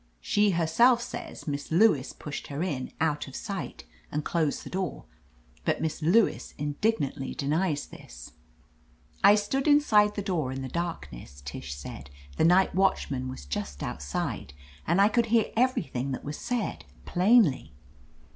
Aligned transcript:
She 0.19 0.49
herself 0.49 0.99
says 0.99 1.47
Miss 1.47 1.71
Lewis 1.71 2.11
pushed 2.11 2.47
her 2.47 2.63
in, 2.63 2.91
out 2.99 3.27
of 3.27 3.35
sight, 3.35 3.83
and 4.11 4.25
closed 4.25 4.63
the 4.63 4.69
door, 4.71 5.05
but 5.63 5.79
Miss 5.79 6.01
Lewis 6.01 6.55
indignantly 6.57 7.35
denies 7.35 7.85
this. 7.85 8.31
*1 9.23 9.37
stood 9.37 9.67
inside 9.67 10.15
the 10.15 10.23
door, 10.23 10.51
in 10.51 10.63
the 10.63 10.69
darkness," 10.69 11.43
Tish 11.45 11.75
said. 11.75 12.09
"The 12.37 12.45
night 12.45 12.73
watchman 12.73 13.27
was 13.29 13.45
just 13.45 13.83
outside, 13.83 14.55
and 14.87 14.99
I 14.99 15.07
could 15.07 15.27
hear 15.27 15.51
everything 15.55 16.13
that 16.13 16.25
was 16.25 16.39
said, 16.39 16.83
plainly. 17.05 17.71